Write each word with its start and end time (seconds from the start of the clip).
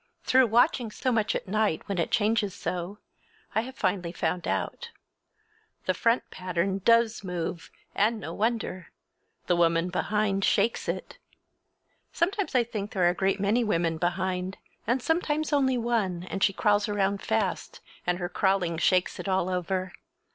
Through 0.23 0.47
watching 0.47 0.89
so 0.89 1.11
much 1.11 1.35
at 1.35 1.47
night, 1.47 1.87
when 1.87 1.99
it 1.99 2.09
changes 2.09 2.55
so, 2.55 2.97
I 3.53 3.61
have 3.61 3.75
finally 3.75 4.11
found 4.11 4.47
out. 4.47 4.89
The 5.85 5.93
front 5.93 6.27
pattern 6.31 6.79
does 6.79 7.23
move—and 7.23 8.19
no 8.19 8.33
wonder! 8.33 8.89
The 9.45 9.55
woman 9.55 9.91
behind 9.91 10.43
shakes 10.43 10.89
it! 10.89 11.19
Sometimes 12.11 12.55
I 12.55 12.63
think 12.63 12.93
there 12.93 13.03
are 13.05 13.09
a 13.09 13.13
great 13.13 13.39
many 13.39 13.63
women 13.63 13.99
behind, 13.99 14.57
and 14.87 15.03
sometimes 15.03 15.53
only 15.53 15.77
one, 15.77 16.23
and 16.31 16.43
she 16.43 16.51
crawls 16.51 16.89
around 16.89 17.21
fast, 17.21 17.79
and 18.07 18.17
her 18.17 18.27
crawling 18.27 18.79
shakes 18.79 19.19
it 19.19 19.27
all 19.27 19.49
over. 19.49 19.93